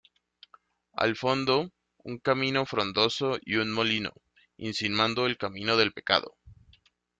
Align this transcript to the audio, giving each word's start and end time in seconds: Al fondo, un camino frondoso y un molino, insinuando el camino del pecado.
Al 1.03 1.15
fondo, 1.15 1.69
un 1.99 2.17
camino 2.17 2.65
frondoso 2.65 3.37
y 3.45 3.57
un 3.57 3.71
molino, 3.71 4.11
insinuando 4.57 5.27
el 5.27 5.37
camino 5.37 5.77
del 5.77 5.93
pecado. 5.93 6.37